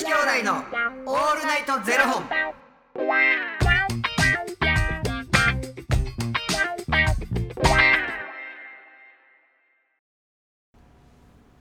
[0.00, 2.24] 子兄弟のオールナイトゼロ本。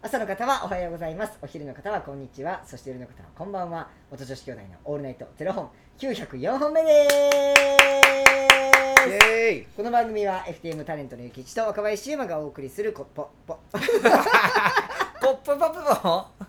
[0.02, 1.38] 朝の方はおはようございます。
[1.42, 2.64] お昼の方はこんにちは。
[2.66, 3.90] そして夜の方はこんばんは。
[4.10, 5.70] 元女子兄弟のオールナイトゼロ本。
[5.98, 7.16] 904本目です。
[9.10, 9.66] エーイ。
[9.76, 13.60] この番組は FTM タレントのゆきちと若林優馬がお送りするコッポポ。
[15.20, 16.49] ポップポップポ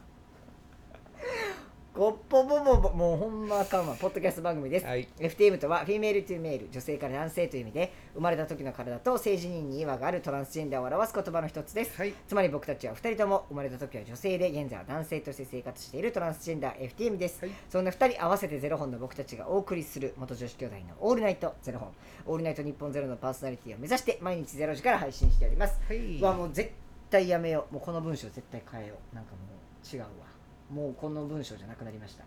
[2.00, 3.94] コッポポポポもうほんまあかんわ。
[3.94, 5.06] ポッドキャスト番組です、はい。
[5.18, 11.94] FTM とは Female to Male 女性から男性という意味で生まれた時の体と性自認に違和があるトランスジェンダーを表す言葉の一つです。
[11.98, 12.14] はい。
[12.26, 17.54] つまり僕たちは2人とも生まれた時は女性で現在は男性として生活しているトランスジェンダー FTM です、はい。
[17.68, 21.92] そんな2人合わせてゼロ本の僕たちがお送りする元女子兄弟のオールナイトゼロ本。
[22.24, 26.18] オールナイト日本ゼロのパーソナリティを目指して毎日ゼロ時から配信しております、はい。
[26.18, 26.70] うわもう絶
[27.10, 27.74] 対やめよう。
[27.74, 29.14] もうこの文章絶対変えよう。
[29.14, 30.29] なんかもう違うわ
[30.72, 32.24] もうこの文章じゃなくなりました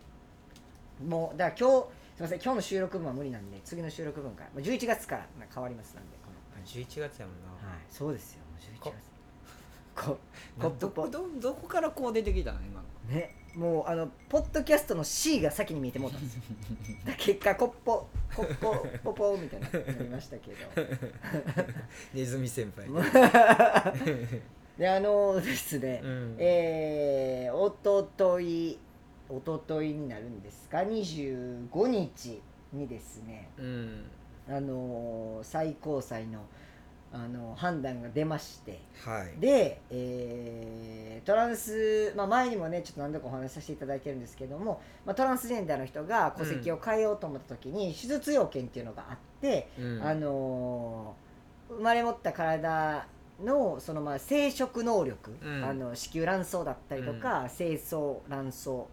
[1.06, 7.70] もうだから今日すいません今日の収録分は無理なんで次の収録分から、まあ、11月から変わりますなんでこの十一月やもんな。
[7.70, 9.14] はいそうですよもう11こ月
[9.96, 10.18] こ
[10.58, 13.16] などこどどこからこう出てきたの今の。
[13.16, 16.42] ねもうあのポッドキャストの C が先に見えてもうたんですよ
[17.06, 20.58] だ結果コッポコッポポポみたいななりましたけど
[22.14, 22.88] ネズミ先輩。
[24.78, 26.36] であの ですね、うん。
[26.40, 28.78] えー、おととい
[29.30, 34.06] おとといになるんですか？25日にですねうん。
[34.50, 36.42] あの最高裁の
[37.16, 38.80] あの判断が出まして。
[39.06, 39.40] はい。
[39.40, 50.04] で、えートランス、まあ、前にもねちょっと何度かお話しさせていただいてるんですけども、まあ、トランスジェンダーの人が戸籍を変えようと思った時に手術要件っていうのがあって、うん。
[50.04, 51.24] あのー
[51.70, 53.08] 生まれ持った体
[53.44, 55.64] のそのまあ生殖能力、うん。
[55.64, 57.96] あの子宮卵巣だったりとか、精巣
[58.30, 58.86] 卵巣、うん、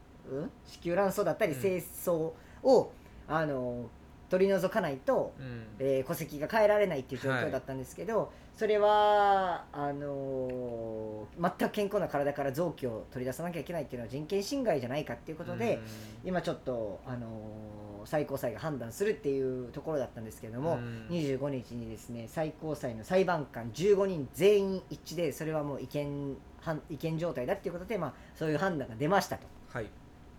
[0.66, 1.60] 子宮卵巣だったりうん。
[1.60, 2.92] 精巣を、
[3.28, 3.99] あのー
[4.30, 5.64] 取り除かないとうん。
[5.78, 15.80] えー戸籍が変えられないっていう状況だったんですけど、それはあのー全く健康な体から臓器を取り出さなきゃいけないっていうのは人権侵害じゃないかっていうことで、
[16.24, 29.42] 今ちょっと、あのー最高裁が判断するっていうところだったんですけれども、うん25日にですね最高裁の裁判官15人全員一致でそれはもう違憲判違憲状態だっていうことで、まあ、そういう判断が出ましたと。
[29.72, 29.86] はい。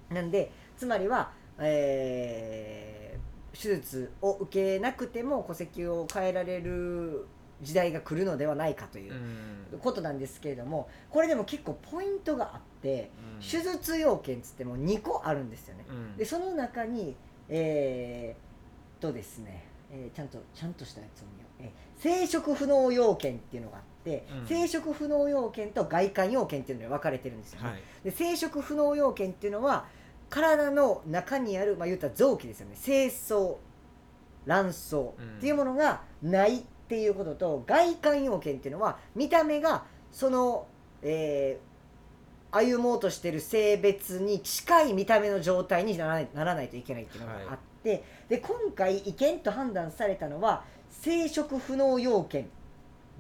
[0.09, 3.11] なんでつまりは、えー
[3.53, 7.25] 手術を受けなくても戸籍を変えられる
[7.62, 15.85] 時代が来るのではないかといううんことなんですけれどもこれでも結構ポイントがあって手術要件っつっても2個あるんですよね。
[15.89, 17.16] うんでその中に
[17.53, 21.69] えー、とですね、えーちゃんとちゃんとしたやつを見よう、えー
[22.03, 27.69] 生殖不能要件っていうのがあって、うん生殖不能要件と外観要件っていうのに分かれてるんですよね。
[27.69, 27.81] はい。
[28.06, 29.85] で生殖不能要件っていうのは
[30.31, 32.75] 体の中にある、まあ、言ったら臓器ですよね。
[32.75, 33.34] 精巣
[34.47, 35.00] 卵巣っ
[35.40, 40.66] ていうものがないっていうことと、外観要件っていうのは見た目がその、
[41.03, 41.72] えー
[42.52, 52.50] 歩もうとしてる性別に近い見た目の状態にならないならないといけないっていうのがあって、で今回違憲と判断されたのは生殖不能要件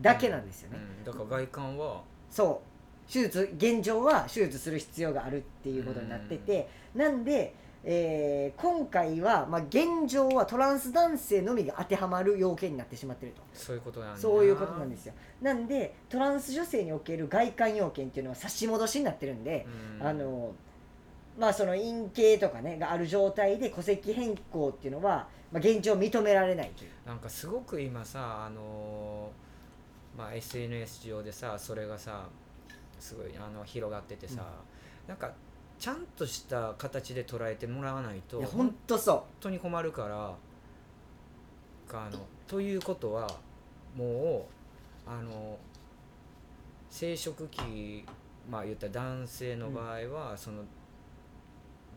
[0.01, 0.79] だけなんですよね。
[0.99, 1.05] うん。
[1.05, 2.01] だから外観は。
[2.29, 2.70] そう
[3.07, 7.53] 手術現状は手術する必要があるっていうことになってて、なんで、
[7.83, 14.19] えー今回は、まあ、現状はトランス男性のみが当てはまる要件になってしまってるとそういうことなんだ。
[14.19, 19.65] そういうことなんですよなんでトランス女性における外観要件っていうのは差し戻しになってるんで、
[19.99, 20.07] うん。
[20.07, 20.53] あの
[21.39, 32.27] まあその陰茎とかねがある状態で戸籍変更っていうのは、まあ、現状認められないというなんかすごく今さあのーまあ SNS 上でさそれがさ
[33.01, 34.43] すごいあの広がっててさ、
[35.07, 35.31] なんか
[35.79, 40.35] ちゃんとした形で捉えてもらわないと本本当そ当に困るから
[41.99, 43.27] あのということは
[43.97, 44.47] も
[45.07, 45.57] うあの
[46.89, 48.05] 生殖器
[48.49, 50.63] まあ言ったら男性の場合は、その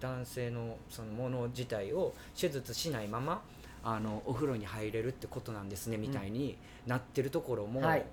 [0.00, 3.42] 男性のそのもの自体を手術しないまま
[3.82, 6.56] あのお風呂に入れるってことなんですねみたいに
[6.86, 7.98] なってるところも、はい。
[7.98, 8.06] め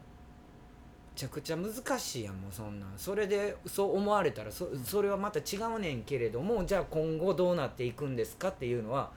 [1.22, 2.90] ちゃくちゃ難しいやんもうそんなん。
[2.98, 9.12] それでそう思われたらそそれはまた違うねんけれどもじゃあ今後どうなっていくんですかっていうのは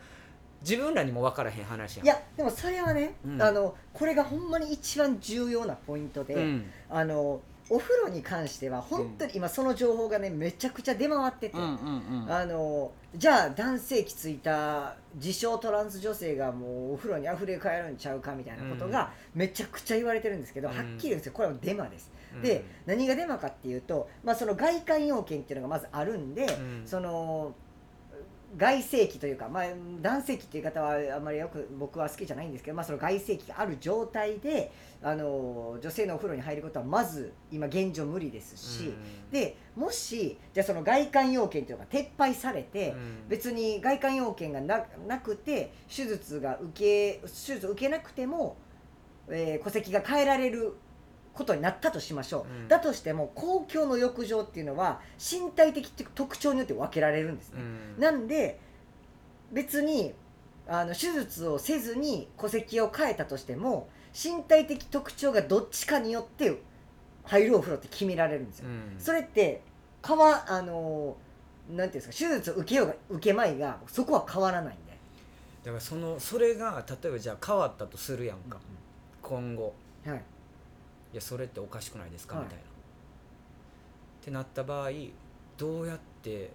[0.60, 2.04] 自分らにも分からへん話やん。
[2.04, 3.42] ういやでもそれはね、うん。
[3.42, 6.70] あのこれがほんまに一番重要なポイントで、うん。
[6.90, 7.40] あの
[7.70, 20.76] お風呂に関しては本当に今その情報がねめちゃくちゃ出回ってて、あのじゃあ男性器ついた自称トランス女性がもうお風呂にあふれ返るんちゃうかみたいなことがめちゃくちゃ言われてるんですけど、うん。
[20.76, 21.32] はっきり言うんですよ。
[21.32, 22.10] これはデマです。
[22.34, 22.42] うん。
[22.42, 26.82] で何がデマかっていうと、まあ、その外観要件っていうのがまずあるんで、うん。
[26.84, 27.54] その
[28.56, 29.64] 外性器というか、まあ、
[30.00, 34.72] 男性器っていう方はあんまりよく僕は好きじゃないんですけど、まあ、その外性器がある状態で
[35.02, 39.30] あの女性のお風呂に入ることはまず今現状無理ですし、うん。
[39.30, 43.28] でもしじゃあその外観要件っていうのが撤廃されて、うん。
[43.28, 48.56] 別に外観要件がななくて手術が受け手術を受けなくても、
[49.28, 50.74] えー戸籍が変えられる
[51.34, 52.68] ことになったとしましょう、うん。
[52.68, 57.60] だとしても公共の浴場っていうのは身体的特徴によって分けられるんですね、
[57.96, 58.00] うん。
[58.00, 58.60] なんで
[59.52, 60.14] 別に
[60.66, 66.60] あの手術をせずに戸籍を変えたとしても身体的特徴がどっちかによって
[67.24, 68.94] 入るお風呂って決められるんですよ、うん。
[68.98, 69.62] それって
[70.06, 71.16] 変わあの
[71.68, 74.96] なんていうんですか手術を受けようが受けまいがそこは変わらないんで、
[75.64, 78.58] だからそのそれが例えばじゃあ変わったとするやんか、
[79.22, 79.74] 今後。
[80.06, 80.20] はい、い
[81.14, 82.44] やそれっておかしくないですか、はい。
[82.44, 82.64] みたいな。
[82.64, 82.66] っ
[84.24, 84.90] てなった場合
[85.58, 86.50] どうやって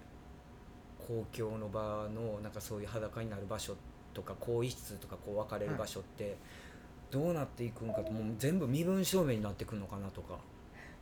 [0.98, 3.76] 公共の場のなんかそういう裸になる場所
[4.14, 6.36] とか更衣室とかこう分かれる場所って
[7.12, 10.38] どうなっていくんかともう全部身分証明になってくるのかなとか、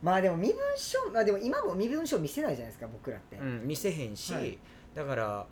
[0.02, 4.58] まあでも身分証まあでも今も身分証見せないじゃないですか僕らって、うん、見せへんし、はい。
[4.94, 5.46] だから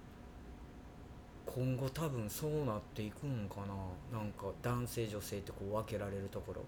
[1.47, 3.56] 今後多分そうなっていくんか
[4.12, 4.19] な。
[4.19, 6.62] なんか男性女性ってこう分けられるところ。
[6.62, 6.67] まあ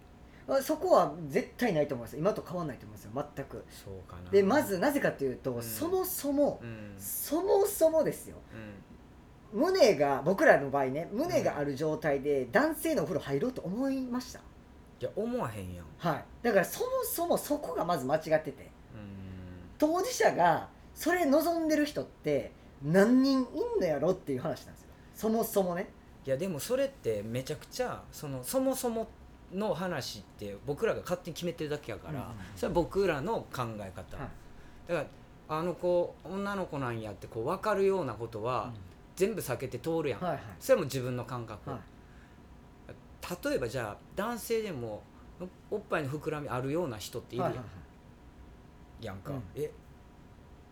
[0.62, 2.16] そこは絶対ないと思います。
[2.16, 3.10] 今と変わらないと思いますよ。
[3.36, 3.64] 全く。
[3.68, 4.30] そうかな。
[4.30, 5.62] でまずなぜかというと、うん。
[5.62, 6.94] そもそも、うん。
[6.98, 8.36] そもそもですよ。
[9.52, 9.60] うん。
[9.60, 15.86] 胸が僕らの場合ね胸がある状態で男性のお風呂入ろうと思いました、いや思わへんやん。
[15.96, 16.24] はい。
[16.42, 18.70] だからそもそもそこがまず間違ってて。
[18.94, 19.10] うん。
[19.78, 22.52] 当事者がそれ望んでる人って
[22.82, 24.88] 何人いんのやろっていう話なんですよ。
[25.14, 25.90] そもそもね。
[26.26, 29.08] いやでもそれってめちゃくちゃそのそもそも
[29.52, 34.88] の話って僕らが勝手に決めてるだけやから、それは僕らの考え方、はい。
[34.88, 35.06] だから
[35.48, 38.72] あの子女の子なんやってこう分かるようなことは
[39.16, 40.20] 全部避けて通るやん、
[40.60, 41.80] それはもう自分の感覚、はい。
[43.44, 45.02] 例えばじゃあ男性でも
[45.70, 47.54] おおっぱいの膨らみあるような人っているやん,、
[49.00, 49.42] やんか、うん。
[49.54, 49.70] え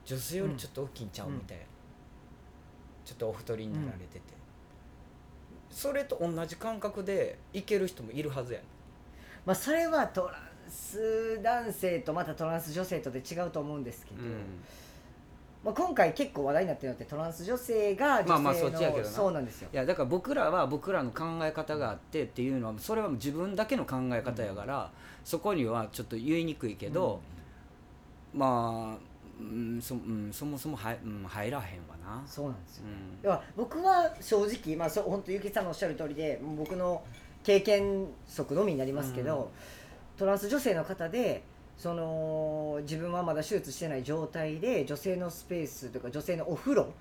[0.05, 1.64] 女性よりちょっと大きいんちゃう、うんみたいな。
[3.05, 4.20] ちょっとお太りになられてて、
[5.76, 8.62] それと同じ感覚でいける人もいるはずやん。
[9.44, 14.23] まあそれはトランス男性とまたトランス女性とで違うと思うんですけど、
[15.62, 19.05] まあ、今回結構話題になってるのってトランス女性が女性の、まあまあそっちやけどな。
[19.05, 19.69] そうなんですよ。
[19.70, 24.90] いやだから僕らは僕らの考え方があってっていうのはそれは自分だけの考え方やから、
[25.25, 27.20] そこにはちょっと言いにくいけど、
[28.32, 28.99] まあ、
[29.38, 32.23] うんそうん、そもそもは、うん、入らへんわな。
[32.27, 33.23] そうなんですようん。
[33.23, 37.03] では僕は正直まあそう本当ゆきさんのおっしゃる通りで僕の
[37.43, 39.50] 経験則のみになりますけど、
[40.17, 41.43] トランス女性の方で
[41.77, 46.93] その自分はまだ手術してない状態で女性のスペースというか女性のお風呂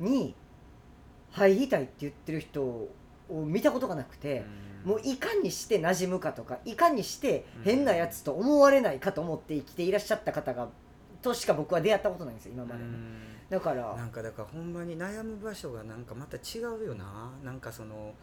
[0.00, 0.06] うん。
[0.06, 0.34] に
[1.32, 2.88] 入りたいって言ってる人を
[3.30, 4.44] 見たことがなくて、
[4.84, 10.68] もういかにして馴染むかとかいかにして変なやつと思われないかと思って生きていらっしゃった方が
[11.22, 12.82] としか僕は出会ったことないんですよ今まで。
[12.82, 12.88] ね、
[13.48, 13.94] だから。
[13.96, 17.30] なんかだからほんまに悩む場所がなんかまた違うよな。
[17.44, 18.14] なんかその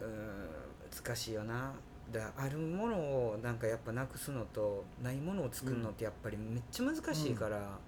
[0.00, 0.10] うーん
[1.04, 1.72] 難しいよな。
[2.12, 7.78] だあるものをなんかやっぱなくすのとないものを作るのってやっぱりめっちゃ難しいから、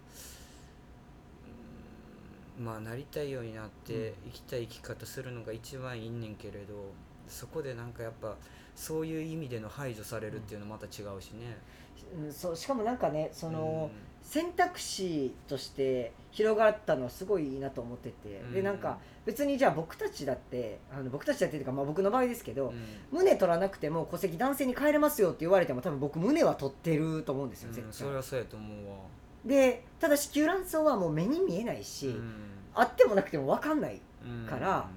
[2.58, 2.64] うん。
[2.64, 6.92] まあなりたいようになって生きたい生き方するのが一番いいねんけれど
[7.28, 8.36] そこでなんかやっぱ
[8.74, 11.58] そういう意味での排除されるっていうのまた違うしね。
[11.80, 11.85] うん
[12.30, 14.06] そうしかもなんかねその、うん。
[14.26, 18.52] 選択肢として広がったのはすごいいいなと思ってて、うん。
[18.52, 22.84] でなんか別にじゃあ僕たちだってあの僕たちだってっていうか、まあ、僕の場合ですけど、うん。
[23.12, 28.96] 胸取らなくても戸籍男性に変えれますよって言われても多分僕胸は取ってると思うんですようん絶対、それはそうやと思うわ。
[29.44, 32.34] でただ子宮卵巣はもう目に見えないし、うん。
[32.74, 34.46] あってもなくても分かんないうん。
[34.46, 34.88] から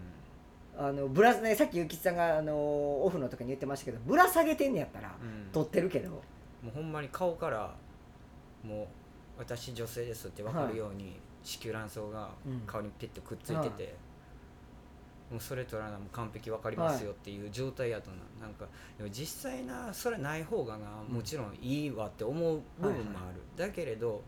[0.75, 5.51] あのぶらねさっきゆきさんがあのオフの時に言ってましたけどぶら下げてんねやったらうん。
[5.51, 6.23] 取ってるけど、
[6.63, 7.73] もうほんまに顔から
[8.63, 8.87] もう
[9.39, 13.95] 私女性ですって分かるように子宮卵巣がうん顔にピッとくっついてて、
[15.31, 18.17] もうそれ取らなもう完璧分かりますよっていう状態やとな。
[18.41, 18.65] なんか
[18.97, 24.23] でも実際なそれない方がなもちろんいいわって思う部分もある、だけれど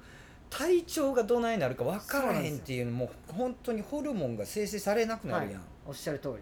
[0.50, 6.34] 体調がどないなるか分からへんっていうのも本当にホルモンが生成されなくなるやん、おっしゃる通り。
[6.36, 6.42] うん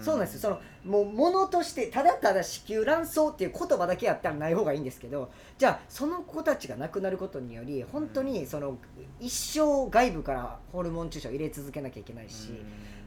[0.00, 0.40] そうなんですよ。
[0.40, 8.78] そのもう物としてただただ子宮卵巣っていう言葉だけやったらない方がいいんですけどじゃあその子たちが亡くなることにより本当にその
[9.18, 12.50] 一生外部からホルモン注射を入れ続けなきゃいけないし、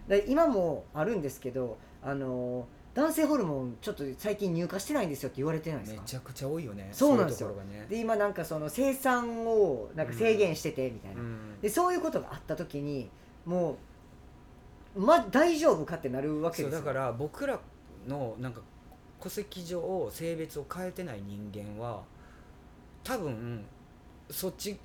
[0.08, 6.02] で今もあるんですけどあの男性ホルモンちょっと最近入荷してないんですよって言われてないですか？
[6.02, 6.90] めちゃくちゃ多いよね。
[6.92, 7.50] そうなんですよ。
[7.50, 7.86] ね。
[7.88, 11.62] で今なんかその生産をなんか制限しててみたいな、うん。
[11.62, 13.10] でそういうことがあった時に
[13.46, 13.76] もう
[14.96, 16.80] ま大丈夫かってなるわけですよ。
[16.80, 17.60] だから僕ら
[18.08, 18.62] のなんか
[19.22, 22.02] 戸籍上性別を変えてない人間は
[23.04, 23.66] 多分
[24.30, 24.80] そっち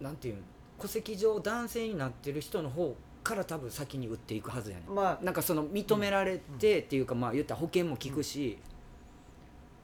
[0.00, 0.40] なんていうの
[0.80, 8.58] 戸籍上男性になってる人の方から多分先に打っていくはずやねまあなんかその認められてっていうか、まあ言ったら保険も効くし、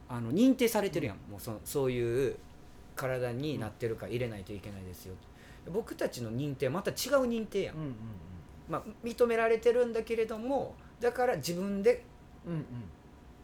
[0.08, 2.36] あの認定されてるやん、もうそそういう
[2.94, 5.14] 体になってるから入れないといけないですよ。
[5.72, 6.96] 僕たちの認定はまた違う
[7.26, 7.94] 認定やんうんうん
[8.68, 12.02] まあ、認められてるんだけれどもだから自分で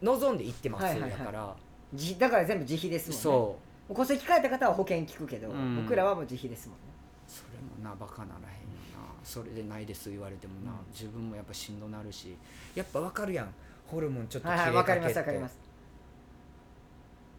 [0.00, 1.10] 望んで行ってますはいはいはい。
[1.12, 1.56] やから、
[1.94, 3.22] じだから全部自費ですもんね。
[3.22, 3.58] そ
[3.90, 3.94] う。
[3.94, 5.82] 戸籍変えた方は保険聞くけど、うん。
[5.82, 6.84] 僕らはもう自費ですもんね。
[7.28, 8.48] それもなバカならへんよ
[8.94, 10.76] なそれでないです言われてもな、うん。
[10.92, 12.36] 自分もやっぱしんどなるし。
[12.74, 13.54] やっぱ分かるやん。
[13.86, 15.00] ホルモンちょっとはいはい切れかけって。
[15.00, 15.58] わかりますわかります。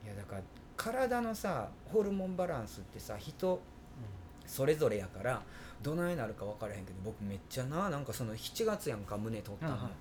[0.05, 0.41] いやだから
[0.75, 3.59] 体のさホルモンバランスってさ人
[4.45, 5.41] それぞれやから
[5.81, 9.91] どないなるか分からへんけど僕めっちゃななんかその7月やんか胸取ったの、はいはい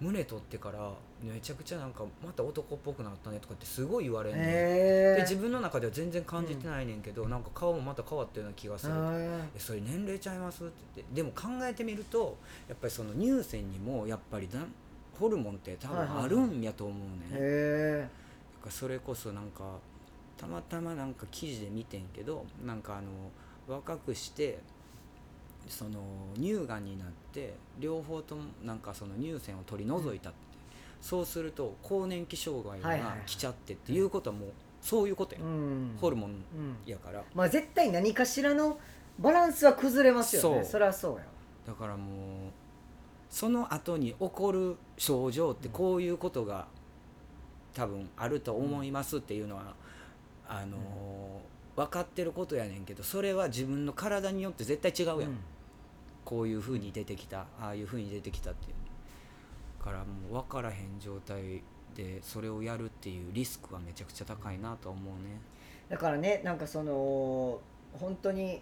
[0.00, 0.78] 胸取ってから
[1.22, 4.44] めちゃくちゃなんかまた男っぽくなったねとかってすごい言われんねん。
[4.44, 8.94] へえで自分の中では全然感じてないねんけど、なんか顔もまた変わったような気がする。
[8.96, 10.64] えそれ年齢ちゃいます？
[10.64, 11.14] って言って。
[11.16, 14.72] でも考えてみるとやっぱりその乳腺にもやっぱりだん
[15.18, 19.64] ホルモンって多分あるんやと思うね、へだからそれこそなんか
[20.38, 23.08] たまたまなんか記事で見てんけどなんかあの
[23.70, 24.58] 若くして
[25.68, 26.00] その
[26.36, 30.38] 乳がんになって両方ともなんかその乳腺を取り除いたって、
[31.00, 34.48] そうすると更年期障害が来ちゃってっていうことはもう
[34.82, 35.96] そういうことや、えうん。
[36.00, 36.76] ホルモンうん。
[36.86, 37.22] やから。
[37.34, 38.78] まあ絶対何かしらの
[39.18, 40.64] バランスは崩れますよね。
[40.64, 41.24] そりゃそうや。
[41.66, 42.50] だからもう
[43.28, 46.66] その後に起こる症状ってこういうことが
[47.74, 49.74] 多分あると思いますっていうのは、
[50.48, 55.38] あのー分かってることやねんけどそれは自分の体によって絶対違うやん、うん。
[56.24, 58.74] こういうふうに出てきたああいうふうに出てきたっていう。
[59.82, 61.62] からもう分からへん状態
[61.96, 65.40] でそれをやるっていうリスクはめちゃくちゃ高いなと思うね。
[65.88, 67.58] だからねなんかその
[67.94, 68.60] 本当に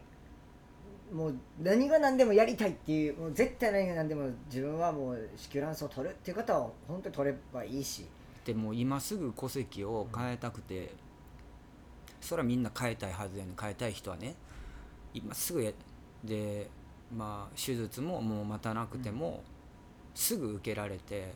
[1.12, 8.06] もう何が何でもやりたいっていうもう絶対何が何でも自分はもう子宮卵巣を取るっていう方は本当に取ればいいし。
[8.44, 10.92] でも今すぐ戸籍を変えたくて、
[12.20, 13.54] それはみんな変えたいはずやねん。
[13.60, 14.34] 変えたい人はね。
[15.14, 15.72] 今すぐや
[16.24, 16.68] で
[17.16, 19.42] まあ手術ももう待たなくても、
[20.14, 21.32] すぐ受けられて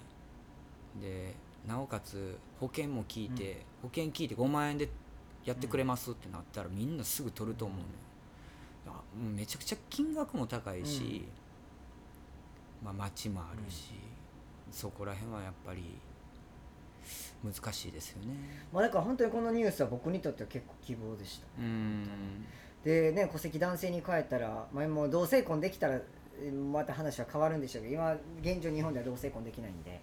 [1.00, 1.34] で
[1.66, 4.88] なおかつ保険も聞いて、保険聞いて5万円で
[5.44, 7.84] やってくれますってなったら、みんなすぐ取ると思うね、
[9.16, 11.24] うめちゃくちゃ金額も高いし、
[12.82, 13.92] まあ待ちもあるし、
[14.70, 15.82] そこら辺はやっぱり
[17.44, 18.34] 難しいですよね。
[18.72, 21.46] まあだから本当にこのニュースは僕にとっては結構希望でした。
[21.58, 22.46] うん。
[22.84, 26.00] でね戸籍男性に変えたら、まあ、もう同性婚できたら
[26.40, 30.00] えまた話は変わるんでしょうけど今現状日本では同性婚できないんで。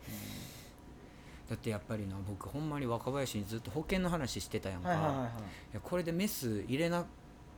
[1.50, 5.32] だってやっぱりな僕ほんまに若林にずっと保険の話してたやんか、はいはいはいはい。
[5.82, 7.06] これでメス入れな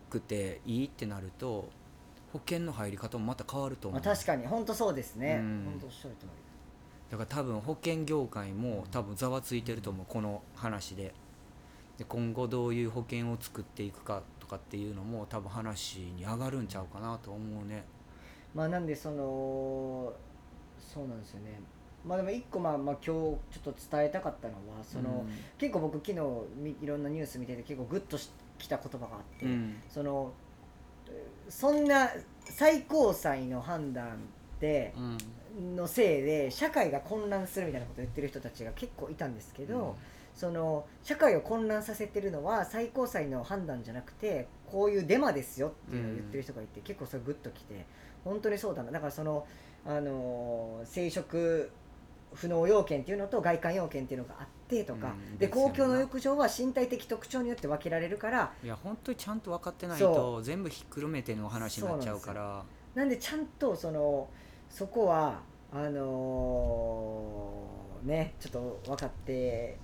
[0.10, 1.70] くていいってなると
[2.32, 5.40] 保険の入り方もまた変わると思う、まあ、確かに本当そうですね。
[5.42, 5.64] うん。
[5.66, 6.30] 本当おっしゃる通り
[7.12, 11.14] だから多分保険業界も多分ざわついてると思うこの話で。
[11.98, 17.84] で今後どういう保険を作っていくかとかっていうのも多分話に上がるんちゃうかなと思うね。
[18.56, 20.12] まあなんでその
[20.80, 21.60] そうなんですよね。
[22.04, 25.24] まあでも一個まあまあ今日ちょっと伝えたかったのはその、
[25.60, 26.20] 結構僕昨日
[26.58, 29.76] みいろんなニュース見てて結構グッとしきた言葉があって、うん。
[29.88, 30.32] その
[31.08, 32.10] えーそんな
[32.46, 34.18] 最高裁の判断
[34.60, 35.18] でうん
[35.76, 39.96] のせいで社会が混乱するみたいなことを言ってる人たちが結構いたんですけど、
[40.34, 47.86] その社会を混乱させてるのは最高裁の判断じゃなくてこういうデマですよっていうのを言ってる人がいて、結構それグッときて
[48.24, 48.92] 本当にそうだな。
[48.92, 49.46] だからその、
[49.86, 51.70] あのー生殖
[52.34, 55.38] 不能要件っていうのと外観要件っていうのがあってとか、でうん。
[55.38, 58.54] で公共の浴場は身体的特徴によって分けられるから。
[58.64, 62.64] いや本当にちゃんと分かってないそと全部ひっくるめての話になっちゃうから。
[62.96, 64.30] なんでちゃんとその
[64.72, 69.78] そこはあのーねちょっと分かって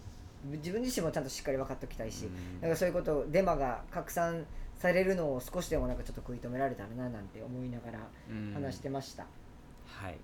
[0.45, 2.61] 自分自身もちゃんとしっかり分かっておきたいし、うん。
[2.61, 8.53] だからそういうことデマが拡散されるのを少しでもなんかちょっと食い止められたらななんて思いながらうん。
[8.53, 9.25] 話してました、
[9.85, 10.17] はい。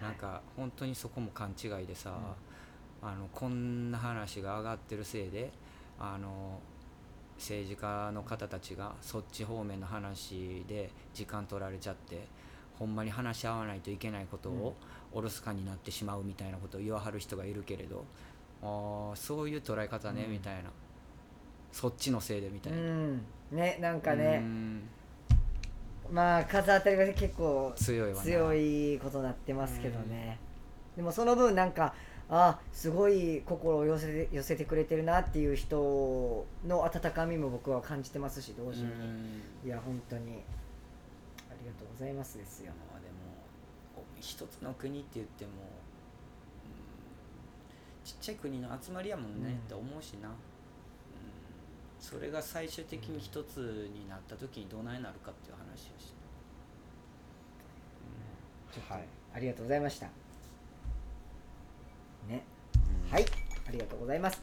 [0.00, 2.14] なんか本当にそこも勘違いでさ、
[3.02, 5.50] あのこんな話が上がってるせいで
[5.98, 6.58] あの
[7.36, 12.26] 政治家の方たちがそっち方面の話で時間取られちゃって
[12.78, 14.74] ほんまに話し合わないといけないことを
[15.12, 18.04] おろすかになってしまうみたいなことを言わはる人がいるけれど
[18.62, 20.32] ああそういう捉え方ね、うん。
[20.32, 20.70] みたいな。
[21.70, 23.20] そっちのせいでみたいな、うん。
[23.50, 24.82] ねなんかうねん。
[26.10, 30.38] まあ数当たりが結構強い強いことになってますけどね、
[30.96, 31.94] でもその分なんか
[32.30, 39.42] あすごい心を寄せて寄せてくれてるなっていう人の温かみも僕は感じてますし同時に、うん。
[39.66, 40.32] いや本当に。
[40.32, 40.63] あ
[41.64, 42.72] りがとうございますですよ。
[42.92, 43.14] まあでも
[43.96, 45.56] お一つの国って言っても、うん
[48.04, 49.56] ちっちゃい国の集まりやもんね、うん。
[49.56, 50.34] って思うしな、うん
[51.98, 56.12] それが最終的に一つになった時にどないなるかっていう話をし
[58.72, 60.06] ちょっとありがとうございました。
[62.28, 62.42] ね。
[63.06, 63.10] うん。
[63.10, 63.24] はい。
[63.66, 64.42] ありがとうございます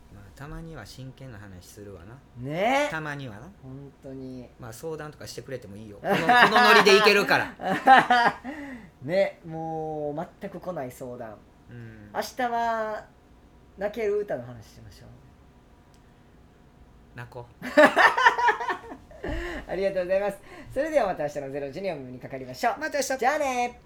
[0.13, 2.15] まあ、たまには真剣な話するわな。
[2.37, 2.85] ね。
[2.87, 3.41] えたまにはな。
[3.63, 4.49] 本当に。
[4.59, 5.97] まあ相談とかしてくれてもいいよ。
[6.03, 7.55] このこのノリでいけるから。
[9.01, 11.37] ねもう全く来ない相談。
[11.69, 12.11] うん。
[12.13, 13.05] 明日は
[13.77, 15.09] 泣ける歌の話しましょう。
[17.15, 17.65] 泣こう。
[19.67, 20.39] ありがとうございます。
[20.73, 22.79] それではまた明日の0時にお耳にかかりましょう。
[22.79, 23.17] また明日。
[23.17, 23.81] じゃあね